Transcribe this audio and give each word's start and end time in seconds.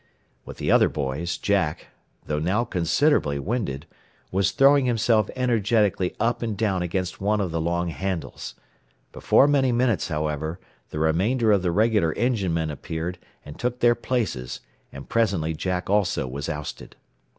With 0.45 0.57
the 0.57 0.71
other 0.71 0.89
boys, 0.89 1.37
Jack, 1.37 1.89
though 2.25 2.39
now 2.39 2.63
considerably 2.63 3.37
winded, 3.37 3.85
was 4.31 4.49
throwing 4.49 4.87
himself 4.87 5.29
energetically 5.35 6.15
up 6.19 6.41
and 6.41 6.57
down 6.57 6.81
against 6.81 7.21
one 7.21 7.39
of 7.39 7.51
the 7.51 7.61
long 7.61 7.89
handles. 7.89 8.55
Before 9.11 9.47
many 9.47 9.71
minutes, 9.71 10.07
however, 10.07 10.59
the 10.89 10.97
remainder 10.97 11.51
of 11.51 11.61
the 11.61 11.69
regular 11.71 12.11
enginemen 12.15 12.71
appeared, 12.71 13.19
and 13.45 13.59
took 13.59 13.79
their 13.79 13.93
places, 13.93 14.61
and 14.91 15.07
presently 15.07 15.53
Jack 15.53 15.87
also 15.87 16.25
was 16.27 16.49
ousted. 16.49 16.95